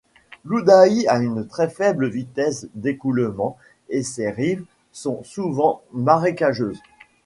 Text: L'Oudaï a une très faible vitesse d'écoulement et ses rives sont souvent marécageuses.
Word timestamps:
L'Oudaï 0.45 1.05
a 1.07 1.19
une 1.19 1.45
très 1.45 1.69
faible 1.69 2.07
vitesse 2.09 2.65
d'écoulement 2.73 3.55
et 3.89 4.01
ses 4.01 4.31
rives 4.31 4.65
sont 4.91 5.21
souvent 5.23 5.83
marécageuses. 5.93 6.81